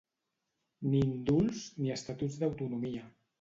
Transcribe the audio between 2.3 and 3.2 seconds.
d’autonomia.